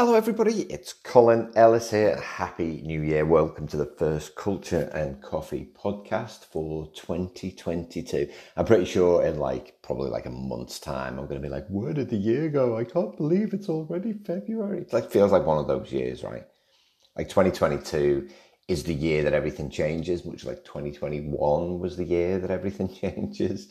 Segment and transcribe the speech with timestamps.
[0.00, 0.62] Hello, everybody.
[0.62, 2.18] It's Colin Ellis here.
[2.22, 3.26] Happy New Year.
[3.26, 8.26] Welcome to the first Culture and Coffee podcast for 2022.
[8.56, 11.66] I'm pretty sure in like probably like a month's time, I'm going to be like,
[11.68, 12.78] where did the year go?
[12.78, 14.80] I can't believe it's already February.
[14.80, 16.46] It like feels like one of those years, right?
[17.14, 18.26] Like 2022
[18.68, 23.70] is the year that everything changes, much like 2021 was the year that everything changes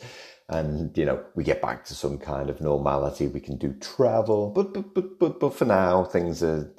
[0.50, 3.28] and you know we get back to some kind of normality.
[3.28, 6.74] We can do travel but but but but, but for now things are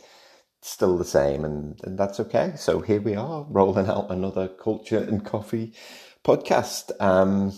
[0.62, 2.52] still the same and, and that's okay.
[2.56, 5.73] So here we are rolling out another culture and coffee
[6.24, 6.91] podcast.
[7.01, 7.52] Um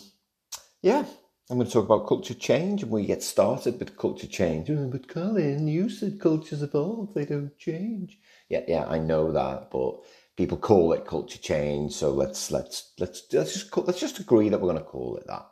[0.83, 1.05] yeah
[1.51, 4.71] i'm going to talk about culture change and we get started with culture change.
[4.71, 8.19] Oh, but colin you said cultures evolve they don't change.
[8.49, 10.01] Yeah yeah i know that but
[10.37, 14.61] people call it culture change so let's let's let's let's just let's just agree that
[14.61, 15.47] we're going to call it that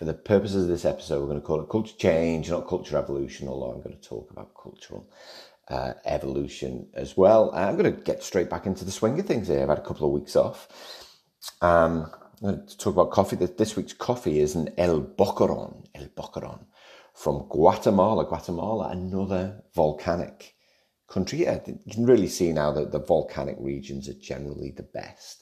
[0.00, 2.96] for the purposes of this episode, we're going to call it culture change, not culture
[2.96, 5.06] evolution, although I'm going to talk about cultural
[5.68, 7.50] uh, evolution as well.
[7.54, 9.60] I'm going to get straight back into the swing of things here.
[9.60, 10.68] I've had a couple of weeks off.
[11.60, 12.10] Um,
[12.42, 13.36] I'm going to talk about coffee.
[13.36, 16.64] This week's coffee is an El Boqueron, El Boqueron
[17.12, 18.24] from Guatemala.
[18.24, 20.54] Guatemala, another volcanic
[21.10, 21.40] country.
[21.40, 25.39] Yeah, you can really see now that the volcanic regions are generally the best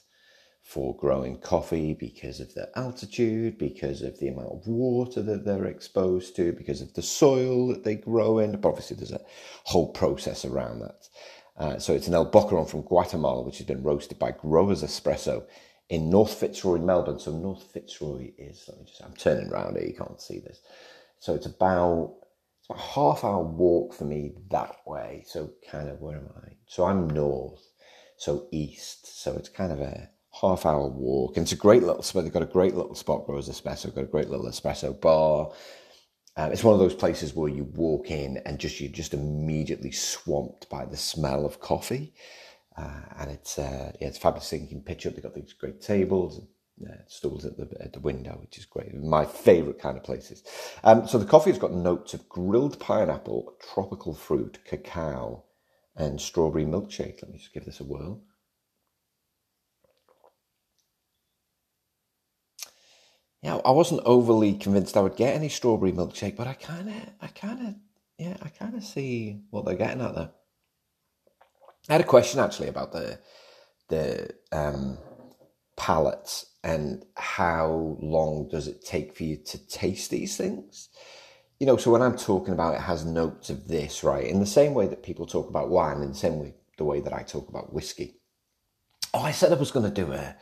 [0.69, 5.64] for growing coffee because of the altitude, because of the amount of water that they're
[5.64, 8.52] exposed to, because of the soil that they grow in.
[8.61, 9.24] But obviously, there's a
[9.64, 11.08] whole process around that.
[11.56, 15.46] Uh, so it's an El Boqueron from Guatemala, which has been roasted by Growers Espresso
[15.89, 17.19] in North Fitzroy, Melbourne.
[17.19, 20.61] So North Fitzroy is, let me just, I'm turning around here, you can't see this.
[21.19, 22.14] So it's about,
[22.58, 25.24] it's about a half hour walk for me that way.
[25.27, 26.50] So kind of, where am I?
[26.66, 27.66] So I'm north,
[28.19, 29.22] so east.
[29.22, 31.36] So it's kind of a, half hour walk.
[31.36, 32.25] And it's a great little spot.
[32.25, 35.53] They've got a great little spot, Growers Espresso, They've got a great little espresso bar.
[36.36, 39.91] Um, it's one of those places where you walk in and just you're just immediately
[39.91, 42.14] swamped by the smell of coffee.
[42.77, 44.62] Uh, and it's uh, yeah, it's fabulous thing.
[44.62, 45.14] You can pitch up.
[45.14, 48.67] They've got these great tables and uh, stools at the at the window, which is
[48.67, 48.95] great.
[48.95, 50.45] My favourite kind of places.
[50.84, 55.45] Um, so the coffee has got notes of grilled pineapple, tropical fruit, cacao,
[55.96, 57.20] and strawberry milkshake.
[57.20, 58.23] Let me just give this a whirl.
[63.43, 66.95] Yeah, I wasn't overly convinced I would get any strawberry milkshake, but I kind of,
[67.21, 67.75] I kind of,
[68.19, 70.31] yeah, I kind of see what they're getting at there.
[71.89, 73.19] I had a question actually about the
[73.89, 74.99] the um,
[75.77, 80.89] palates and how long does it take for you to taste these things?
[81.59, 84.27] You know, so when I'm talking about it has notes of this, right?
[84.27, 87.01] In the same way that people talk about wine, in the same way the way
[87.01, 88.20] that I talk about whiskey.
[89.15, 90.37] Oh, I said I was going to do a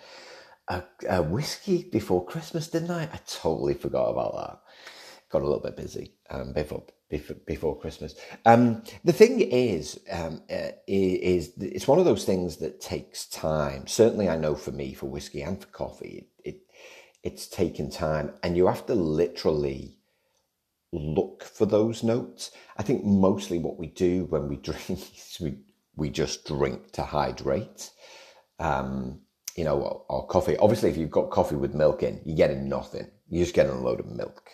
[0.68, 3.04] a, a whiskey before Christmas, didn't I?
[3.04, 4.60] I totally forgot about that.
[5.30, 8.14] Got a little bit busy um, before, before before Christmas.
[8.44, 13.86] Um, the thing is, um, uh, is it's one of those things that takes time.
[13.86, 16.60] Certainly, I know for me, for whiskey and for coffee, it, it
[17.24, 19.98] it's taken time, and you have to literally
[20.92, 22.52] look for those notes.
[22.76, 25.58] I think mostly what we do when we drink is we
[25.96, 27.90] we just drink to hydrate.
[28.60, 29.20] Um,
[29.56, 30.56] you know, or coffee.
[30.58, 33.10] Obviously, if you've got coffee with milk in, you're getting nothing.
[33.28, 34.50] You're just getting a load of milk,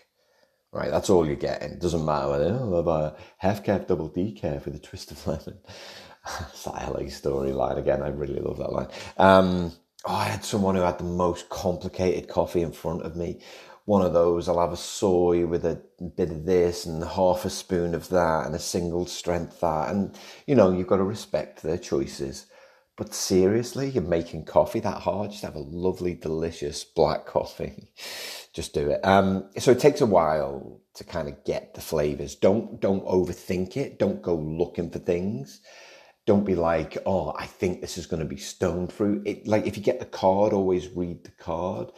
[0.72, 0.90] right?
[0.90, 1.72] That's all you're getting.
[1.72, 5.26] It doesn't matter whether, oh, I've a half cap double decaf with a twist of
[5.26, 5.58] lemon.
[6.50, 8.02] it's LA story line again.
[8.02, 8.88] I really love that line.
[9.18, 9.72] Um,
[10.04, 13.40] oh, I had someone who had the most complicated coffee in front of me.
[13.84, 15.82] One of those, I'll have a soy with a
[16.16, 19.90] bit of this and half a spoon of that and a single strength that.
[19.90, 22.46] And, you know, you've got to respect their choices.
[22.96, 25.30] But seriously, you're making coffee that hard?
[25.30, 27.88] Just have a lovely, delicious black coffee.
[28.52, 29.00] Just do it.
[29.04, 32.34] Um, so it takes a while to kind of get the flavors.
[32.34, 33.98] Don't don't overthink it.
[33.98, 35.60] Don't go looking for things.
[36.26, 39.26] Don't be like, oh, I think this is going to be stone fruit.
[39.26, 41.90] It, like if you get the card, always read the card.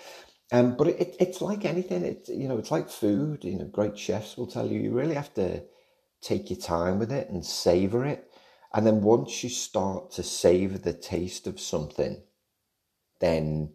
[0.53, 2.05] Um, but it, it's like anything.
[2.05, 3.45] It's you know, it's like food.
[3.45, 5.65] You know, great chefs will tell you you really have to
[6.23, 8.31] take your time with it and savor it
[8.75, 12.21] and then once you start to savor the taste of something,
[13.21, 13.73] then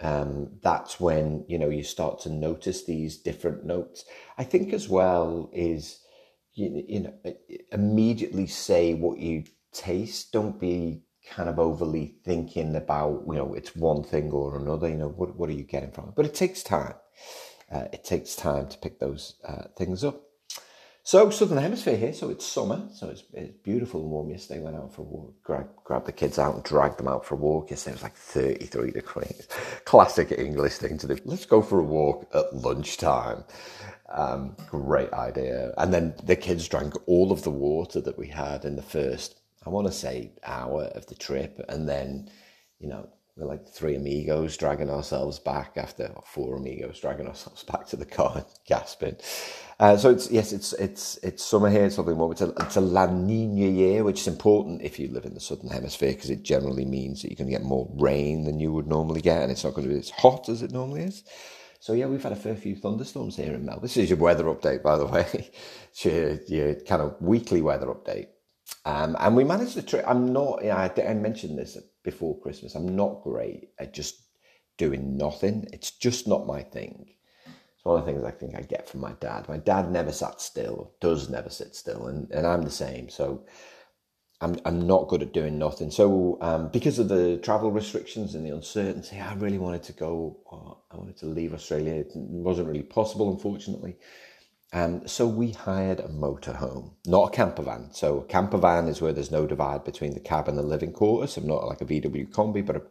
[0.00, 4.04] um, that's when you know you start to notice these different notes.
[4.36, 6.00] I think as well is
[6.52, 7.14] you, you know
[7.72, 10.32] immediately say what you taste.
[10.32, 14.88] Don't be kind of overly thinking about you know it's one thing or another.
[14.88, 16.14] You know what what are you getting from it?
[16.14, 16.94] But it takes time.
[17.72, 20.29] Uh, it takes time to pick those uh, things up.
[21.02, 24.30] So Southern Hemisphere here, so it's summer, so it's, it's beautiful and warm.
[24.30, 27.24] Yesterday went out for a walk, grabbed, grabbed the kids out and dragged them out
[27.24, 27.70] for a walk.
[27.70, 29.48] Yesterday it was like 33 degrees.
[29.86, 31.16] Classic English thing to do.
[31.24, 33.44] Let's go for a walk at lunchtime.
[34.10, 35.72] Um, great idea.
[35.78, 39.40] And then the kids drank all of the water that we had in the first,
[39.64, 41.64] I want to say, hour of the trip.
[41.68, 42.30] And then,
[42.78, 47.86] you know, we're like three amigos dragging ourselves back after four amigos dragging ourselves back
[47.88, 49.16] to the car, and gasping.
[49.78, 51.86] Uh, so it's yes, it's it's it's summer here.
[51.86, 52.32] It's something more.
[52.32, 55.40] It's a, it's a La Nina year, which is important if you live in the
[55.40, 58.72] southern hemisphere because it generally means that you're going to get more rain than you
[58.72, 61.24] would normally get, and it's not going to be as hot as it normally is.
[61.80, 63.82] So yeah, we've had a fair few thunderstorms here in Melbourne.
[63.82, 65.26] This is your weather update, by the way.
[65.90, 68.28] it's your, your kind of weekly weather update.
[68.84, 69.82] Um, and we managed to.
[69.82, 70.62] Tri- I'm not.
[70.62, 72.74] Yeah, I, I mentioned this before Christmas.
[72.74, 74.22] I'm not great at just
[74.78, 75.66] doing nothing.
[75.72, 77.06] It's just not my thing.
[77.46, 79.48] It's one of the things I think I get from my dad.
[79.48, 83.08] My dad never sat still, does never sit still, and, and I'm the same.
[83.08, 83.44] So
[84.40, 85.90] I'm I'm not good at doing nothing.
[85.90, 90.40] So um, because of the travel restrictions and the uncertainty, I really wanted to go.
[90.50, 91.94] Oh, I wanted to leave Australia.
[91.94, 93.96] It wasn't really possible, unfortunately.
[94.72, 97.90] Um, so we hired a motorhome, not a camper van.
[97.92, 100.92] So a camper van is where there's no divide between the cab and the living
[100.92, 101.32] quarters.
[101.32, 102.82] So not like a VW combi, but a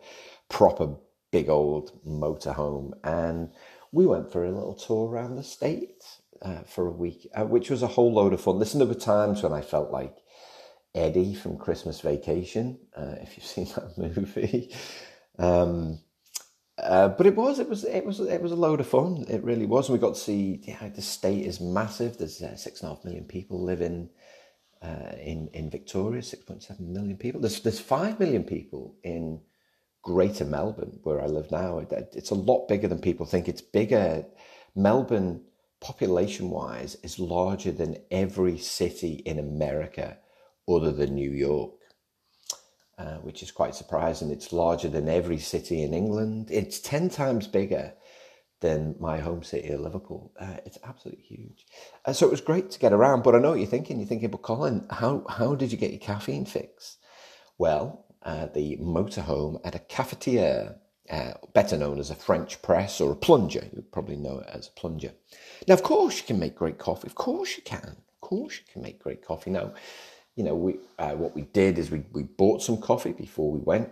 [0.49, 0.95] proper
[1.31, 2.91] big old motorhome.
[3.03, 3.51] And
[3.91, 6.03] we went for a little tour around the state
[6.41, 8.59] uh, for a week, uh, which was a whole load of fun.
[8.59, 10.17] Listen, there were times when I felt like
[10.93, 14.73] Eddie from Christmas Vacation, uh, if you've seen that movie.
[15.37, 15.99] Um,
[16.83, 19.25] uh, but it was, it was, it was, it was a load of fun.
[19.29, 19.89] It really was.
[19.89, 22.17] And we got to see, yeah, the state is massive.
[22.17, 24.09] There's uh, six and a half million people living
[24.81, 26.21] uh, in in Victoria.
[26.21, 27.41] Six point seven million people.
[27.41, 29.41] There's there's five million people in
[30.03, 31.79] Greater Melbourne, where I live now.
[31.79, 33.47] It, it's a lot bigger than people think.
[33.47, 34.25] It's bigger.
[34.75, 35.41] Melbourne,
[35.81, 40.17] population wise, is larger than every city in America,
[40.67, 41.73] other than New York.
[42.99, 44.29] Uh, which is quite surprising.
[44.29, 46.49] It's larger than every city in England.
[46.51, 47.93] It's 10 times bigger
[48.59, 50.33] than my home city of Liverpool.
[50.37, 51.65] Uh, it's absolutely huge.
[52.05, 53.99] Uh, so it was great to get around, but I know what you're thinking.
[53.99, 56.97] You're thinking, but Colin, how, how did you get your caffeine fix?
[57.57, 60.75] Well, uh, the motorhome at a cafetiere,
[61.09, 63.65] uh, better known as a French press or a plunger.
[63.73, 65.13] You probably know it as a plunger.
[65.69, 67.07] Now, of course, you can make great coffee.
[67.07, 67.95] Of course, you can.
[67.95, 69.51] Of course, you can make great coffee.
[69.51, 69.71] Now,
[70.39, 73.59] you know, we uh, what we did is we we bought some coffee before we
[73.59, 73.89] went.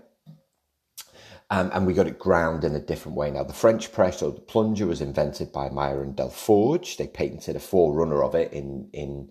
[1.49, 3.31] Um, and we got it ground in a different way.
[3.31, 6.97] Now, the French press or the plunger was invented by Myron Delforge.
[6.97, 9.29] They patented a forerunner of it in in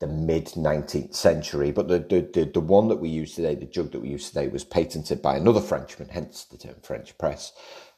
[0.00, 1.72] the mid 19th century.
[1.72, 4.28] But the, the, the, the, one that we use today, the jug that we use
[4.28, 7.52] today, was patented by another Frenchman, hence the term French press.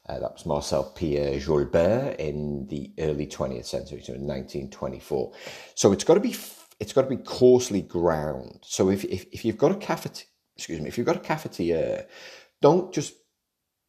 [0.07, 5.33] Uh, that was Marcel Pierre Jolbert in the early 20th century, so in 1924.
[5.73, 6.35] So it's got to be
[6.79, 8.59] it's got to be coarsely ground.
[8.63, 10.25] So if, if, if you've got a cafetiere,
[10.57, 12.05] excuse me, if you've got a cafetiere,
[12.61, 13.13] don't just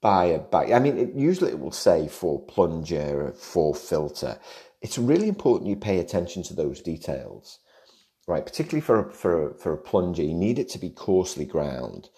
[0.01, 0.73] buy a bag.
[0.73, 4.39] I mean, it, usually it will say for plunger, for filter.
[4.81, 7.59] It's really important you pay attention to those details,
[8.29, 8.45] right?
[8.45, 12.09] Particularly for, for, for a plunger, you need it to be coarsely ground.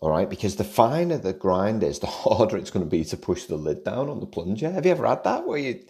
[0.00, 3.16] All right, because the finer the grind is, the harder it's going to be to
[3.16, 4.70] push the lid down on the plunger.
[4.70, 5.84] Have you ever had that where you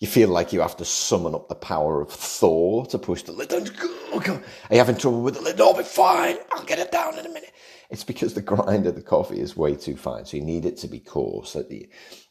[0.00, 3.32] you feel like you have to summon up the power of Thor to push the
[3.32, 3.68] lid down.
[4.12, 4.42] Oh, God.
[4.68, 5.58] Are you having trouble with the lid?
[5.58, 6.36] No, be fine.
[6.52, 7.52] I'll get it down in a minute.
[7.88, 10.26] It's because the grind of the coffee is way too fine.
[10.26, 11.56] So you need it to be coarse.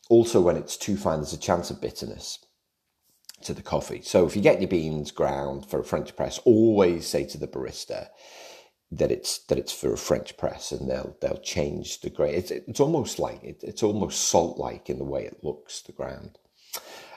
[0.09, 2.39] Also, when it's too fine, there's a chance of bitterness
[3.43, 4.01] to the coffee.
[4.03, 7.47] So if you get your beans ground for a French press, always say to the
[7.47, 8.07] barista
[8.91, 12.35] that it's that it's for a French press, and they'll they'll change the grade.
[12.35, 15.91] It's it's almost like it, it's almost salt like in the way it looks the
[15.91, 16.37] ground.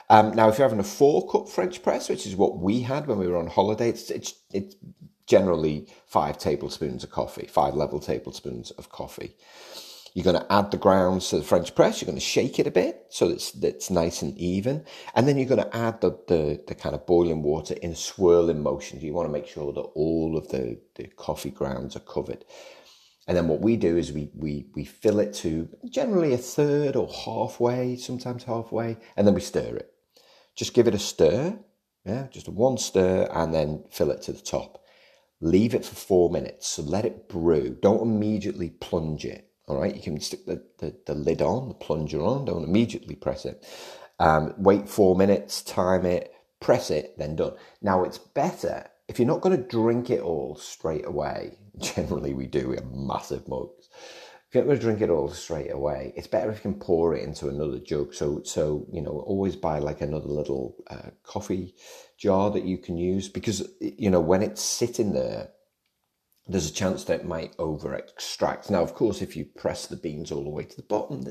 [0.09, 3.05] Um, now, if you're having a four cup French press, which is what we had
[3.07, 4.75] when we were on holiday, it's, it's, it's
[5.27, 9.35] generally five tablespoons of coffee, five level tablespoons of coffee.
[10.15, 12.01] You're going to add the grounds to the French press.
[12.01, 15.47] You're going to shake it a bit so it's nice and even, and then you're
[15.47, 18.99] going to add the, the, the kind of boiling water in a swirling motion.
[18.99, 22.43] You want to make sure that all of the, the coffee grounds are covered.
[23.27, 26.95] And then what we do is we, we, we fill it to generally a third
[26.95, 29.93] or halfway, sometimes halfway, and then we stir it.
[30.59, 31.57] Just give it a stir,
[32.03, 34.83] yeah, just one stir, and then fill it to the top.
[35.39, 36.67] Leave it for four minutes.
[36.67, 37.77] So let it brew.
[37.81, 39.49] Don't immediately plunge it.
[39.69, 42.43] All right, you can stick the, the, the lid on, the plunger on.
[42.43, 43.65] Don't immediately press it.
[44.19, 47.53] Um, wait four minutes, time it, press it, then done.
[47.81, 51.57] Now it's better if you're not going to drink it all straight away.
[51.79, 52.73] Generally, we do.
[52.73, 53.78] a massive mugs
[54.49, 57.15] if you're going to drink it all straight away, it's better if you can pour
[57.15, 58.15] it into another jug.
[58.15, 61.75] So, so you know, always buy like another little uh, coffee
[62.17, 65.49] jar that you can use because you know when it's sitting there,
[66.47, 68.71] there's a chance that it might over extract.
[68.71, 71.23] Now, of course, if you press the beans all the way to the bottom,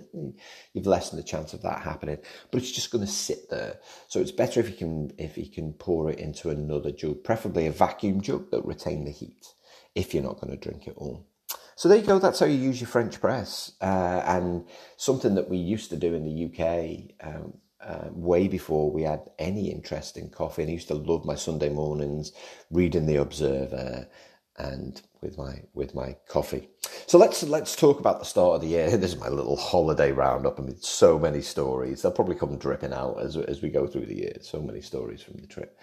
[0.72, 2.18] you've lessened the chance of that happening.
[2.52, 3.80] But it's just going to sit there.
[4.06, 7.66] So it's better if you can if you can pour it into another jug, preferably
[7.66, 9.54] a vacuum jug that retain the heat.
[9.96, 11.27] If you're not going to drink it all.
[11.78, 12.18] So there you go.
[12.18, 14.66] That's how you use your French press, uh, and
[14.96, 17.14] something that we used to do in the UK.
[17.24, 20.62] Um, uh, way before we had any interest in coffee.
[20.62, 22.32] And I used to love my Sunday mornings
[22.72, 24.08] reading the Observer
[24.56, 26.68] and with my with my coffee.
[27.06, 28.90] So let's let's talk about the start of the year.
[28.98, 30.58] This is my little holiday roundup.
[30.58, 32.02] I mean, so many stories.
[32.02, 34.36] They'll probably come dripping out as as we go through the year.
[34.40, 35.78] So many stories from the trip,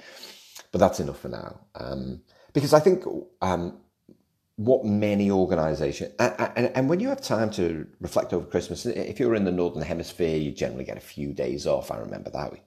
[0.73, 1.61] but that's enough for now.
[1.75, 2.21] Um,
[2.51, 3.05] because I think
[3.41, 3.77] um,
[4.57, 9.19] what many organisations and, and, and, when you have time to reflect over Christmas, if
[9.19, 11.91] you're in the northern hemisphere, you generally get a few days off.
[11.91, 12.53] I remember that.
[12.53, 12.61] We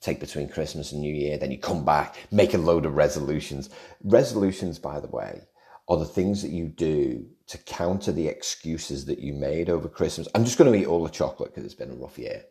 [0.00, 3.68] take between Christmas and New Year, then you come back, make a load of resolutions.
[4.02, 5.42] Resolutions, by the way,
[5.88, 10.28] are the things that you do to counter the excuses that you made over Christmas.
[10.34, 12.44] I'm just going to eat all the chocolate because it's been a rough year.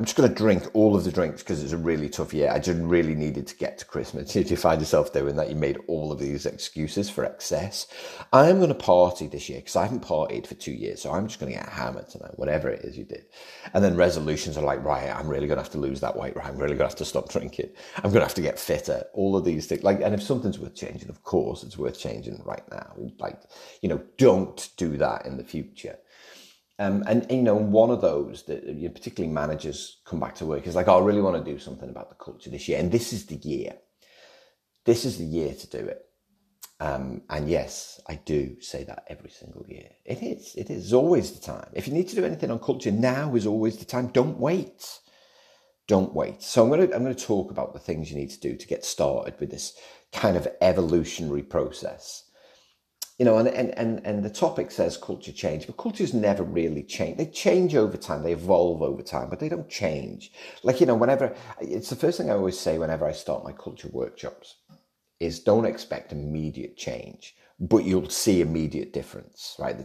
[0.00, 2.50] I'm just going to drink all of the drinks because it's a really tough year.
[2.50, 4.34] I just really needed to get to Christmas.
[4.40, 7.86] If you find yourself doing that, you made all of these excuses for excess.
[8.32, 11.02] I'm going to party this year because I haven't partied for two years.
[11.02, 13.26] So I'm just going to get hammered tonight, whatever it is you did.
[13.74, 16.34] And then resolutions are like, right, I'm really going to have to lose that weight.
[16.34, 17.68] Right, I'm really going to have to stop drinking.
[17.96, 19.04] I'm going to have to get fitter.
[19.12, 19.82] All of these things.
[19.82, 22.94] Like, and if something's worth changing, of course, it's worth changing right now.
[23.18, 23.38] Like,
[23.82, 25.98] you know, don't do that in the future.
[26.80, 30.46] Um, and, you know, one of those that you know, particularly managers come back to
[30.46, 32.78] work is like, oh, I really want to do something about the culture this year.
[32.78, 33.74] And this is the year.
[34.86, 36.00] This is the year to do it.
[36.80, 39.90] Um, and yes, I do say that every single year.
[40.06, 40.54] It is.
[40.56, 41.68] It is always the time.
[41.74, 44.06] If you need to do anything on culture, now is always the time.
[44.06, 45.00] Don't wait.
[45.86, 46.42] Don't wait.
[46.42, 48.66] So I'm to I'm going to talk about the things you need to do to
[48.66, 49.76] get started with this
[50.14, 52.29] kind of evolutionary process
[53.20, 56.82] you know, and, and, and, and the topic says culture change, but cultures never really
[56.82, 57.18] change.
[57.18, 60.32] They change over time, they evolve over time, but they don't change.
[60.62, 63.52] Like, you know, whenever, it's the first thing I always say whenever I start my
[63.52, 64.56] culture workshops
[65.20, 69.76] is don't expect immediate change, but you'll see immediate difference, right?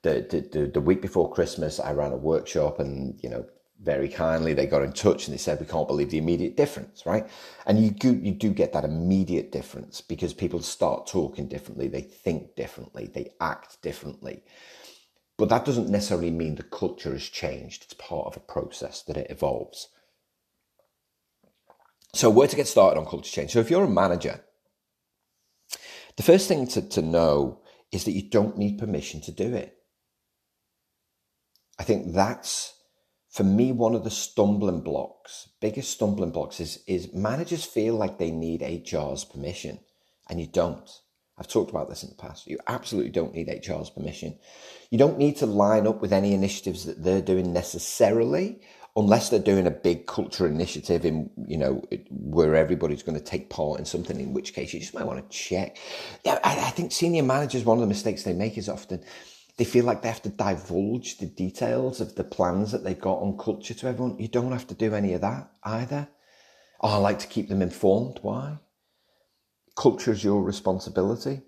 [0.00, 3.44] The, the, the, the week before Christmas, I ran a workshop and, you know,
[3.80, 4.54] very kindly.
[4.54, 7.28] They got in touch and they said we can't believe the immediate difference right?
[7.66, 11.88] And you do you do get that immediate difference because people start talking differently.
[11.88, 13.10] They think differently.
[13.12, 14.42] They act differently.
[15.36, 17.84] But that doesn't necessarily mean the culture has changed.
[17.84, 19.88] It's part of a process that it evolves.
[22.12, 23.52] So where to get started on culture change?
[23.52, 24.40] So if you're a manager
[26.18, 27.60] the first thing to, to know
[27.92, 29.78] is that you don't need permission to do it.
[31.78, 32.74] I think that's
[33.28, 38.18] for me, one of the stumbling blocks, biggest stumbling blocks, is, is managers feel like
[38.18, 39.80] they need HR's permission,
[40.28, 40.88] and you don't.
[41.36, 42.46] I've talked about this in the past.
[42.46, 44.36] You absolutely don't need HR's permission.
[44.90, 48.60] You don't need to line up with any initiatives that they're doing necessarily,
[48.96, 53.50] unless they're doing a big culture initiative in, you know, where everybody's going to take
[53.50, 55.76] part in something, in which case you just might want to check.
[56.24, 59.04] Yeah, I, I think senior managers, one of the mistakes they make is often
[59.58, 63.20] they feel like they have to divulge the details of the plans that they've got
[63.20, 64.16] on culture to everyone.
[64.18, 66.08] You don't have to do any of that either.
[66.80, 68.20] Oh, I like to keep them informed.
[68.22, 68.58] Why?
[69.76, 71.42] Culture is your responsibility.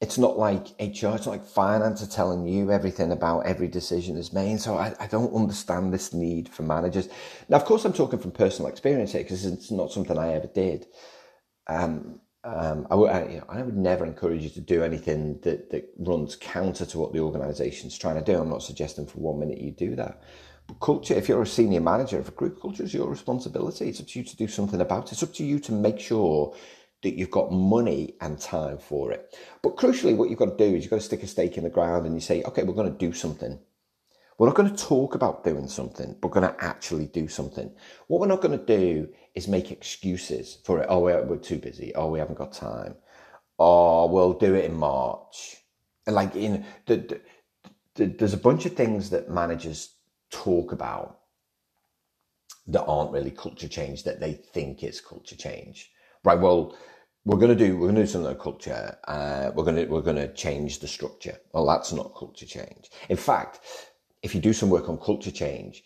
[0.00, 4.18] It's not like HR, it's not like finance are telling you everything about every decision
[4.18, 4.60] is made.
[4.60, 7.08] So I, I don't understand this need for managers.
[7.48, 10.46] Now, of course, I'm talking from personal experience here because it's not something I ever
[10.46, 10.86] did.
[11.66, 15.40] Um, um, I, would, I, you know, I would never encourage you to do anything
[15.42, 18.38] that, that runs counter to what the organisation's trying to do.
[18.38, 20.22] I'm not suggesting for one minute you do that.
[20.68, 23.88] But culture, if you're a senior manager of a group, culture is your responsibility.
[23.88, 25.12] It's up to you to do something about it.
[25.12, 26.54] It's up to you to make sure
[27.02, 29.36] that you've got money and time for it.
[29.62, 31.64] But crucially, what you've got to do is you've got to stick a stake in
[31.64, 33.58] the ground and you say, okay, we're going to do something.
[34.36, 37.72] We're not going to talk about doing something, we're going to actually do something.
[38.06, 40.86] What we're not going to do is make excuses for it.
[40.90, 41.94] Oh, we're too busy.
[41.94, 42.96] Oh, we haven't got time.
[43.58, 45.56] Oh, we'll do it in March.
[46.06, 47.20] And like in the, the,
[47.94, 49.94] the, there's a bunch of things that managers
[50.30, 51.20] talk about
[52.66, 55.90] that aren't really culture change that they think is culture change.
[56.24, 56.38] Right.
[56.38, 56.76] Well,
[57.24, 58.98] we're going to do we're going to do something culture.
[59.06, 61.38] Uh, we're going to we're going to change the structure.
[61.52, 62.90] Well, that's not culture change.
[63.08, 63.60] In fact,
[64.22, 65.84] if you do some work on culture change,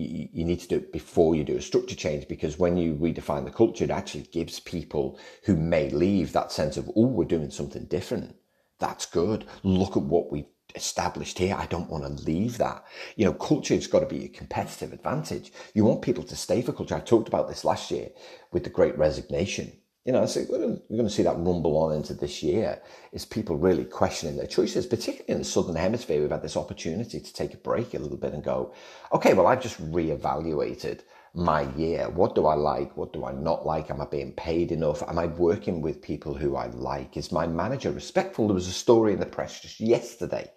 [0.00, 2.94] you, you, need to do it before you do a structure change because when you
[2.94, 7.24] redefine the culture, it actually gives people who may leave that sense of, oh, we're
[7.24, 8.34] doing something different.
[8.78, 9.46] That's good.
[9.62, 11.54] Look at what we've established here.
[11.56, 12.84] I don't want to leave that.
[13.16, 15.52] You know, culture has got to be a competitive advantage.
[15.74, 16.94] You want people to stay for culture.
[16.94, 18.08] I talked about this last year
[18.52, 19.72] with the great resignation.
[20.06, 22.80] You know, so we're going to see that rumble on into this year
[23.12, 26.22] is people really questioning their choices, particularly in the Southern Hemisphere.
[26.22, 28.72] We've had this opportunity to take a break a little bit and go,
[29.12, 31.00] okay, well, I've just reevaluated
[31.34, 32.08] my year.
[32.08, 32.96] What do I like?
[32.96, 33.90] What do I not like?
[33.90, 35.02] Am I being paid enough?
[35.02, 37.18] Am I working with people who I like?
[37.18, 38.46] Is my manager respectful?
[38.46, 40.50] There was a story in the press just yesterday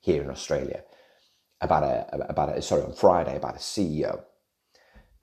[0.00, 0.84] here in Australia
[1.60, 4.22] about a, about a, sorry, on Friday about a CEO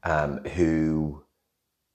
[0.03, 1.23] um, who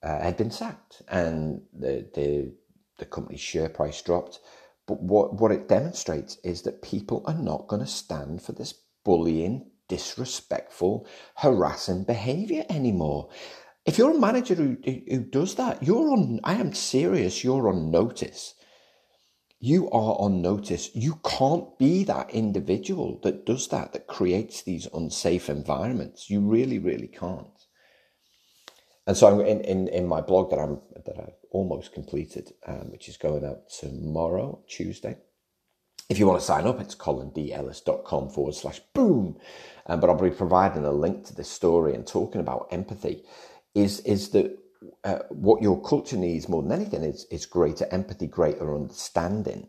[0.07, 2.53] uh, had been sacked and the, the,
[2.99, 4.39] the company's share price dropped.
[4.87, 8.73] But what, what it demonstrates is that people are not going to stand for this
[9.05, 13.31] bullying, disrespectful, harassing behavior anymore.
[13.85, 17.91] If you're a manager who, who does that, you're on, I am serious, you're on
[17.91, 18.55] notice.
[19.59, 20.95] You are on notice.
[20.95, 26.31] You can't be that individual that does that, that creates these unsafe environments.
[26.31, 27.67] You really, really can't.
[29.07, 32.91] And so I'm in, in, in my blog that I'm that I've almost completed, um,
[32.91, 35.17] which is going out tomorrow, Tuesday.
[36.09, 39.39] If you want to sign up, it's colinellis.com forward slash boom.
[39.87, 43.25] Um, but I'll be providing a link to this story and talking about empathy.
[43.75, 44.59] Is is that
[45.05, 49.69] uh, what your culture needs more than anything is is greater empathy, greater understanding,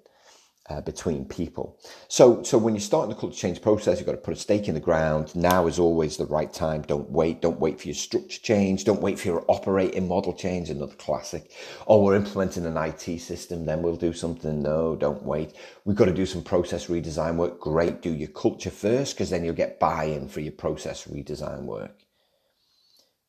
[0.70, 1.80] uh, between people.
[2.10, 4.68] So, so when you're starting the culture change process, you've got to put a stake
[4.68, 5.34] in the ground.
[5.36, 6.82] Now is always the right time.
[6.82, 7.42] Don't wait.
[7.42, 8.84] Don't wait for your structure change.
[8.84, 10.70] Don't wait for your operating model change.
[10.70, 11.52] Another classic.
[11.88, 13.66] Oh, we're implementing an IT system.
[13.66, 14.62] Then we'll do something.
[14.62, 15.54] No, don't wait.
[15.86, 17.62] We've got to do some process redesign work.
[17.62, 18.02] Great.
[18.02, 21.96] Do your culture first because then you'll get buy-in for your process redesign work.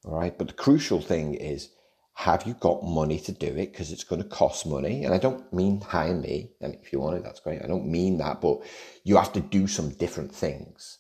[0.05, 0.37] All right.
[0.37, 1.71] But the crucial thing is
[2.19, 3.71] have you got money to do it?
[3.71, 5.05] Because it's going to cost money.
[5.05, 6.51] And I don't mean hire me.
[6.61, 7.63] Mean, if you want it, that's great.
[7.63, 8.59] I don't mean that, but
[9.05, 10.99] you have to do some different things.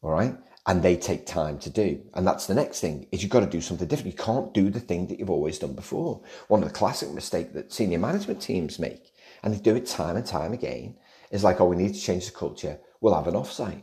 [0.00, 0.34] All right.
[0.66, 2.00] And they take time to do.
[2.14, 4.12] And that's the next thing is you've got to do something different.
[4.18, 6.22] You can't do the thing that you've always done before.
[6.48, 9.12] One of the classic mistakes that senior management teams make,
[9.42, 10.96] and they do it time and time again,
[11.32, 12.78] is like, oh, we need to change the culture.
[13.02, 13.82] We'll have an offsite.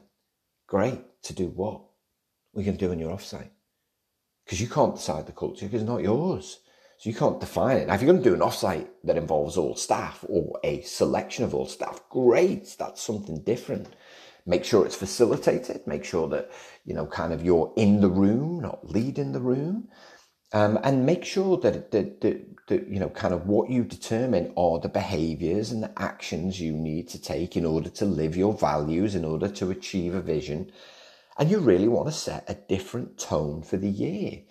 [0.65, 1.01] Great.
[1.21, 1.83] To do what?
[2.51, 3.51] We're going to do in your offsite
[4.51, 6.59] because you can't decide the culture because it's not yours.
[6.97, 7.87] So you can't define it.
[7.87, 11.45] Now, if you're going to do an offsite that involves all staff or a selection
[11.45, 12.75] of all staff, great.
[12.77, 13.95] That's something different.
[14.45, 15.87] Make sure it's facilitated.
[15.87, 16.51] Make sure that,
[16.83, 19.87] you know, kind of you're in the room, not leading the room.
[20.51, 24.51] Um, and make sure that, that, that, that, you know, kind of what you determine
[24.57, 28.53] are the behaviors and the actions you need to take in order to live your
[28.53, 30.73] values, in order to achieve a vision
[31.37, 34.41] and you really want to set a different tone for the year.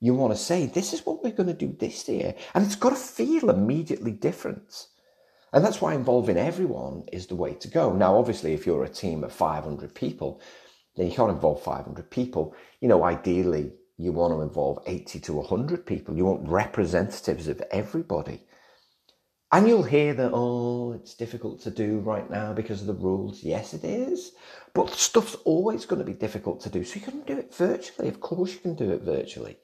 [0.00, 2.34] You want to say, this is what we're going to do this year.
[2.54, 4.86] And it's got to feel immediately different.
[5.52, 7.92] And that's why involving everyone is the way to go.
[7.92, 10.40] Now, obviously, if you're a team of 500 people,
[10.96, 12.54] then you can't involve 500 people.
[12.80, 16.16] You know, ideally, you want to involve 80 to 100 people.
[16.16, 18.40] You want representatives of everybody.
[19.54, 23.44] And you'll hear that, oh, it's difficult to do right now because of the rules.
[23.44, 24.32] Yes, it is.
[24.74, 26.82] But stuff's always going to be difficult to do.
[26.82, 28.08] So you can do it virtually.
[28.08, 29.58] Of course, you can do it virtually.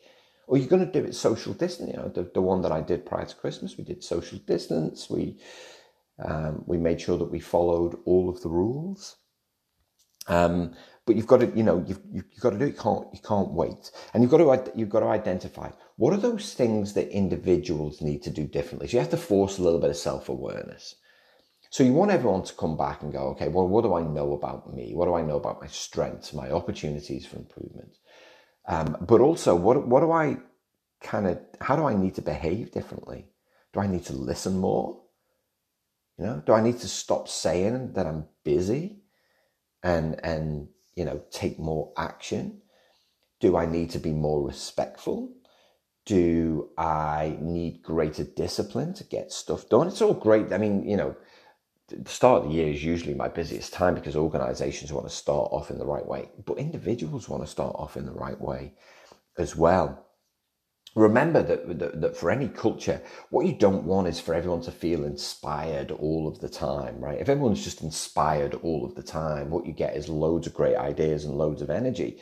[0.46, 1.90] Or you're going to do it social distance.
[1.90, 5.10] You know, the, the one that I did prior to Christmas, we did social distance.
[5.10, 5.40] We,
[6.24, 9.16] um, we made sure that we followed all of the rules.
[10.28, 12.76] Um, but you've got to, you know, you've, you've got to do it.
[12.76, 13.90] You can't, you can't wait.
[14.14, 15.70] And you've got to, you've got to identify
[16.00, 18.88] what are those things that individuals need to do differently?
[18.88, 20.94] So you have to force a little bit of self awareness.
[21.68, 24.32] So you want everyone to come back and go, okay, well, what do I know
[24.32, 24.94] about me?
[24.94, 27.98] What do I know about my strengths, my opportunities for improvement?
[28.66, 30.38] Um, but also, what, what do I
[31.02, 33.26] kind of, how do I need to behave differently?
[33.74, 35.02] Do I need to listen more?
[36.16, 39.02] You know, do I need to stop saying that I'm busy
[39.82, 42.62] and, and, you know, take more action?
[43.38, 45.34] Do I need to be more respectful?
[46.10, 49.86] Do I need greater discipline to get stuff done?
[49.86, 50.52] It's all great.
[50.52, 51.14] I mean, you know,
[51.86, 55.52] the start of the year is usually my busiest time because organizations want to start
[55.52, 58.74] off in the right way, but individuals want to start off in the right way
[59.38, 60.04] as well.
[60.96, 64.72] Remember that, that, that, for any culture, what you don't want is for everyone to
[64.72, 67.20] feel inspired all of the time, right?
[67.20, 70.74] If everyone's just inspired all of the time, what you get is loads of great
[70.74, 72.20] ideas and loads of energy,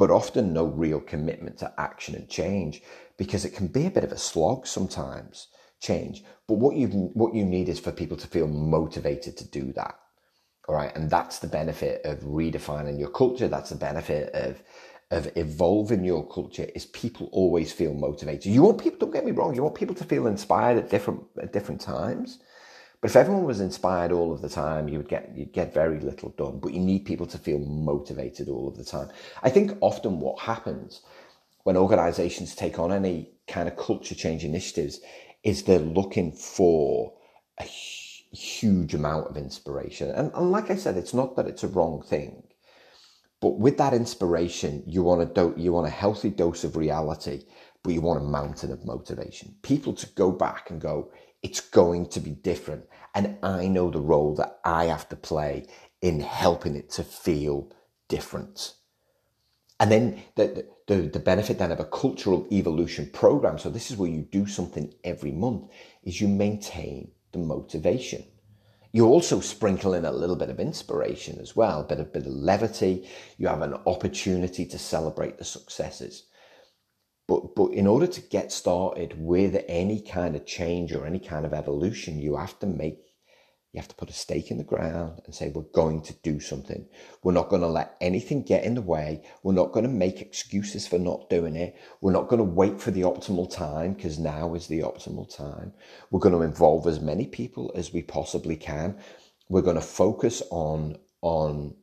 [0.00, 2.80] but often no real commitment to action and change
[3.20, 5.48] because it can be a bit of a slog sometimes
[5.80, 6.24] change.
[6.48, 6.88] But what you
[7.22, 9.94] what you need is for people to feel motivated to do that
[10.70, 10.94] all right?
[10.94, 13.48] And that's the benefit of redefining your culture.
[13.48, 14.62] That's the benefit of
[15.10, 18.52] of evolving your culture is people always feel motivated.
[18.52, 21.22] You want people don't get me wrong you want people to feel inspired at different
[21.42, 22.38] at different times.
[23.00, 25.98] But if everyone was inspired all of the time, you would get you'd get very
[25.98, 26.60] little done.
[26.60, 29.08] But you need people to feel motivated all of the time.
[29.42, 31.00] I think often what happens
[31.64, 35.00] when organizations take on any kind of culture change initiatives
[35.42, 37.14] is they're looking for
[37.58, 40.10] a huge amount of inspiration.
[40.10, 42.44] And, and like I said, it's not that it's a wrong thing,
[43.40, 47.44] but with that inspiration, you want a do- you want a healthy dose of reality,
[47.82, 49.54] but you want a mountain of motivation.
[49.62, 51.10] People to go back and go,
[51.42, 55.66] it's going to be different, and I know the role that I have to play
[56.02, 57.72] in helping it to feel
[58.08, 58.74] different.
[59.78, 63.96] And then the, the, the benefit then of a cultural evolution program, so this is
[63.96, 65.70] where you do something every month,
[66.02, 68.24] is you maintain the motivation.
[68.90, 72.26] You also sprinkle in a little bit of inspiration as well, a bit, a bit
[72.26, 73.08] of levity.
[73.38, 76.24] You have an opportunity to celebrate the successes.
[77.28, 81.46] But, but in order to get started with any kind of change or any kind
[81.46, 82.98] of evolution, you have to make
[83.72, 86.40] you have to put a stake in the ground and say, we're going to do
[86.40, 86.88] something.
[87.22, 89.22] We're not going to let anything get in the way.
[89.44, 91.76] We're not going to make excuses for not doing it.
[92.00, 95.72] We're not going to wait for the optimal time because now is the optimal time.
[96.10, 98.98] We're going to involve as many people as we possibly can.
[99.48, 101.76] We're going to focus on, on,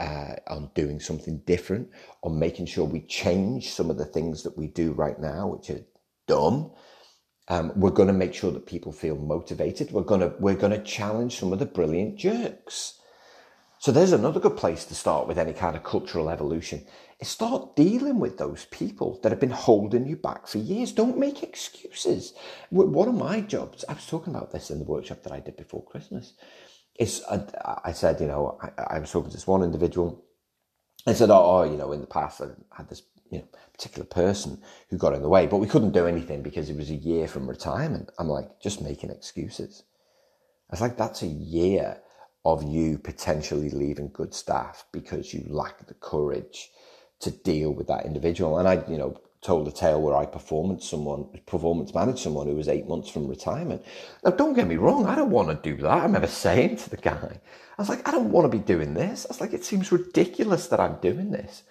[0.00, 1.90] uh, on doing something different,
[2.24, 5.70] on making sure we change some of the things that we do right now, which
[5.70, 5.84] are
[6.26, 6.72] dumb
[7.48, 9.90] um, we're going to make sure that people feel motivated.
[9.90, 12.94] We're going to we're going to challenge some of the brilliant jerks.
[13.80, 16.84] So there's another good place to start with any kind of cultural evolution.
[17.20, 20.92] Is start dealing with those people that have been holding you back for years.
[20.92, 22.34] Don't make excuses.
[22.70, 25.56] One of my jobs, I was talking about this in the workshop that I did
[25.56, 26.34] before Christmas.
[26.98, 27.42] Is I,
[27.84, 30.24] I said, you know, I, I was talking to this one individual.
[31.06, 34.60] I said, oh, you know, in the past I had this you know, particular person
[34.90, 37.28] who got in the way, but we couldn't do anything because it was a year
[37.28, 38.10] from retirement.
[38.18, 39.84] I'm like, just making excuses.
[40.70, 42.00] I was like, that's a year
[42.44, 46.70] of you potentially leaving good staff because you lack the courage
[47.20, 48.58] to deal with that individual.
[48.58, 52.56] And I, you know, told a tale where I performance someone, performance managed someone who
[52.56, 53.84] was eight months from retirement.
[54.24, 55.90] Now, don't get me wrong, I don't want to do that.
[55.90, 57.40] I remember saying to the guy,
[57.78, 59.26] I was like, I don't want to be doing this.
[59.26, 61.62] I was like, it seems ridiculous that I'm doing this.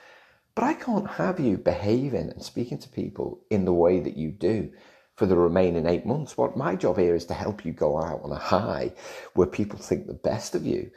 [0.58, 4.32] But I can't have you behaving and speaking to people in the way that you
[4.32, 4.72] do
[5.16, 6.36] for the remaining eight months.
[6.36, 8.94] What my job here is to help you go out on a high
[9.36, 10.90] where people think the best of you.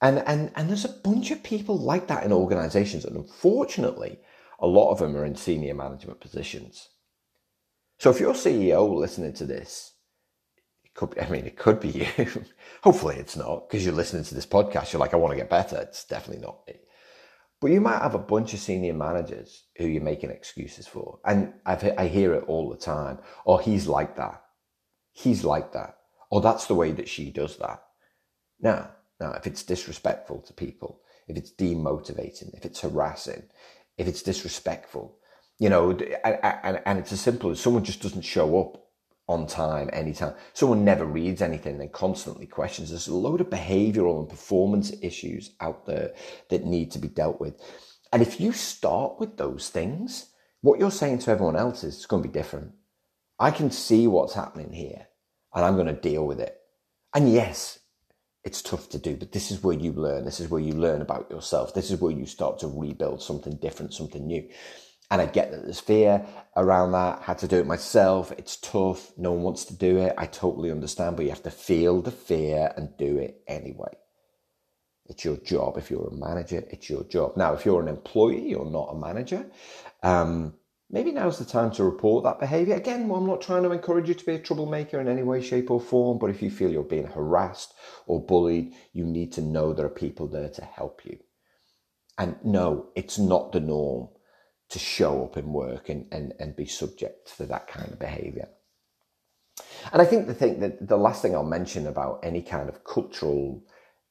[0.00, 3.04] And, and, and there's a bunch of people like that in organizations.
[3.04, 4.20] And unfortunately,
[4.58, 6.88] a lot of them are in senior management positions.
[7.98, 9.92] So if you're CEO listening to this,
[10.82, 12.06] it could be, I mean, it could be you.
[12.82, 14.94] Hopefully it's not because you're listening to this podcast.
[14.94, 15.76] You're like, I want to get better.
[15.76, 16.76] It's definitely not me.
[17.60, 21.18] But you might have a bunch of senior managers who you're making excuses for.
[21.24, 23.18] And I've, I hear it all the time.
[23.44, 24.42] Oh, he's like that.
[25.12, 25.96] He's like that.
[26.30, 27.82] Or that's the way that she does that.
[28.60, 28.90] Now,
[29.20, 33.42] now, if it's disrespectful to people, if it's demotivating, if it's harassing,
[33.96, 35.18] if it's disrespectful,
[35.58, 38.87] you know, and, and, and it's as simple as someone just doesn't show up
[39.28, 40.34] on time, anytime.
[40.54, 42.88] Someone never reads anything and constantly questions.
[42.88, 46.14] There's a load of behavioral and performance issues out there
[46.48, 47.60] that need to be dealt with.
[48.12, 50.30] And if you start with those things,
[50.62, 52.72] what you're saying to everyone else is it's going to be different.
[53.38, 55.06] I can see what's happening here
[55.54, 56.56] and I'm going to deal with it.
[57.14, 57.78] And yes,
[58.44, 60.24] it's tough to do, but this is where you learn.
[60.24, 61.74] This is where you learn about yourself.
[61.74, 64.48] This is where you start to rebuild something different, something new.
[65.10, 67.22] And I get that there's fear around that.
[67.22, 68.30] Had to do it myself.
[68.32, 69.10] It's tough.
[69.16, 70.14] No one wants to do it.
[70.18, 73.96] I totally understand, but you have to feel the fear and do it anyway.
[75.06, 75.78] It's your job.
[75.78, 77.38] If you're a manager, it's your job.
[77.38, 79.46] Now, if you're an employee, you're not a manager.
[80.02, 80.52] Um,
[80.90, 82.74] maybe now's the time to report that behavior.
[82.74, 85.40] Again, well, I'm not trying to encourage you to be a troublemaker in any way,
[85.40, 87.72] shape, or form, but if you feel you're being harassed
[88.06, 91.18] or bullied, you need to know there are people there to help you.
[92.18, 94.08] And no, it's not the norm
[94.70, 98.48] to show up in work and, and, and be subject to that kind of behavior.
[99.92, 102.84] And I think the thing that the last thing I'll mention about any kind of
[102.84, 103.62] cultural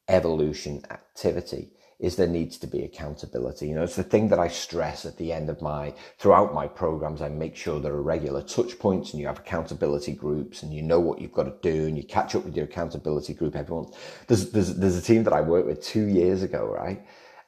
[0.08, 3.68] evolution activity is there needs to be accountability.
[3.68, 6.68] You know, it's the thing that I stress at the end of my, throughout my
[6.68, 10.72] programs, I make sure there are regular touch points and you have accountability groups and
[10.72, 13.56] you know what you've got to do and you catch up with your accountability group
[13.56, 13.88] everyone.
[14.28, 17.04] There's, there's, there's a team that I worked with two years ago, right?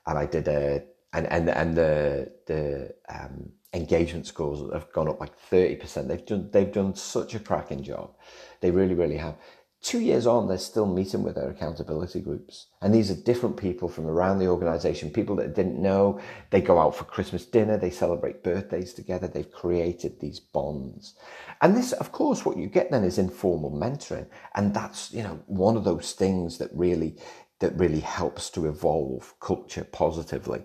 [0.08, 5.19] And I did a and and and the the um, engagement scores have gone up
[5.19, 6.08] like thirty percent.
[6.08, 8.15] They've done they've done such a cracking job.
[8.62, 9.36] They really really have.
[9.82, 13.88] Two years on, they're still meeting with their accountability groups, and these are different people
[13.88, 15.10] from around the organisation.
[15.10, 16.19] People that didn't know.
[16.50, 17.78] They go out for Christmas dinner.
[17.78, 19.30] They celebrate birthdays together.
[19.30, 21.15] They've created these bonds,
[21.62, 25.39] and this, of course, what you get then is informal mentoring, and that's you know
[25.48, 27.15] one of those things that really
[27.60, 30.63] that really helps to evolve culture positively.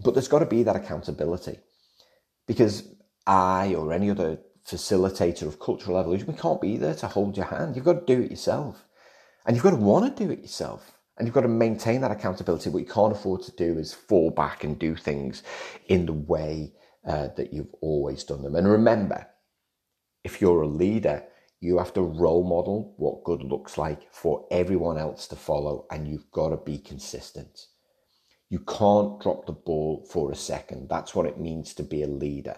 [0.00, 1.58] But there's got to be that accountability
[2.46, 2.84] because
[3.26, 6.26] I or any other facilitator of cultural evolution.
[6.26, 7.76] We can't be there to hold your hand.
[7.76, 8.84] You've got to do it yourself.
[9.46, 10.90] And you've got to want to do it yourself.
[11.16, 12.70] And you've got to maintain that accountability.
[12.70, 15.42] What you can't afford to do is fall back and do things
[15.86, 16.72] in the way
[17.06, 18.56] uh, that you've always done them.
[18.56, 19.26] And remember,
[20.24, 21.22] if you're a leader,
[21.60, 26.08] you have to role model what good looks like for everyone else to follow, and
[26.08, 27.66] you've got to be consistent.
[28.54, 30.88] You can't drop the ball for a second.
[30.88, 32.56] That's what it means to be a leader.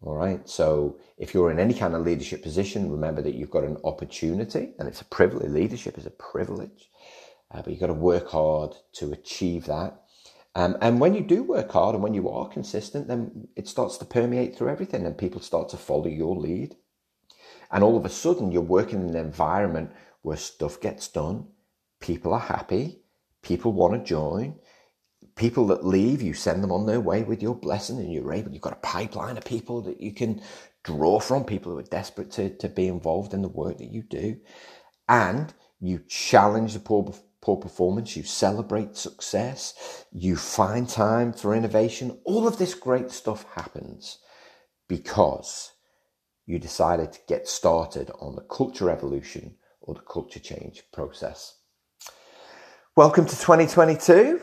[0.00, 0.48] All right.
[0.48, 4.74] So if you're in any kind of leadership position, remember that you've got an opportunity
[4.78, 5.50] and it's a privilege.
[5.50, 6.88] Leadership is a privilege,
[7.50, 10.02] uh, but you've got to work hard to achieve that.
[10.54, 13.98] Um, and when you do work hard and when you are consistent, then it starts
[13.98, 16.76] to permeate through everything and people start to follow your lead.
[17.72, 19.90] And all of a sudden, you're working in an environment
[20.22, 21.48] where stuff gets done,
[21.98, 23.00] people are happy,
[23.42, 24.56] people want to join,
[25.36, 28.52] people that leave, you send them on their way with your blessing and you're able,
[28.52, 30.42] you've got a pipeline of people that you can
[30.84, 34.02] draw from, people who are desperate to, to be involved in the work that you
[34.02, 34.36] do.
[35.08, 42.18] And you challenge the poor, poor performance, you celebrate success, you find time for innovation.
[42.24, 44.18] All of this great stuff happens
[44.88, 45.72] because
[46.46, 51.57] you decided to get started on the culture evolution or the culture change process.
[52.98, 54.40] Welcome to 2022.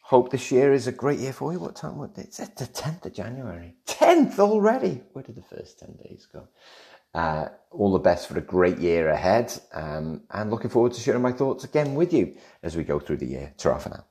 [0.00, 1.60] Hope this year is a great year for you.
[1.60, 1.98] What time?
[1.98, 3.76] What It's the 10th of January.
[3.86, 5.02] 10th already.
[5.12, 6.48] Where did the first 10 days go?
[7.14, 9.56] Uh, all the best for a great year ahead.
[9.72, 13.18] Um, and looking forward to sharing my thoughts again with you as we go through
[13.18, 13.54] the year.
[13.56, 14.04] Ta for now.